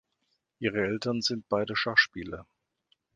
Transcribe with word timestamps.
Ihre 0.57 0.83
Eltern 0.87 1.21
sind 1.21 1.47
beide 1.47 1.75
Schachspieler. 1.75 2.47